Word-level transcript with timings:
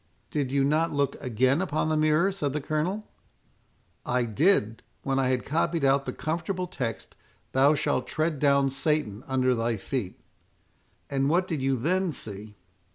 "Did 0.31 0.51
you 0.51 0.63
not 0.63 0.91
look 0.91 1.15
again 1.21 1.61
upon 1.61 1.89
the 1.89 1.95
mirror?" 1.95 2.31
said 2.31 2.53
the 2.53 2.59
Colonel. 2.59 3.07
"I 4.03 4.25
did, 4.25 4.81
when 5.03 5.19
I 5.19 5.27
had 5.29 5.45
copied 5.45 5.85
out 5.85 6.05
the 6.07 6.11
comfortable 6.11 6.65
text, 6.65 7.13
'Thou 7.51 7.75
shalt 7.75 8.07
tread 8.07 8.39
down 8.39 8.71
Satan 8.71 9.23
under 9.27 9.53
thy 9.53 9.77
feet.'" 9.77 10.19
"And 11.11 11.29
what 11.29 11.47
did 11.47 11.61
you 11.61 11.77
then 11.77 12.13
see?" 12.13 12.55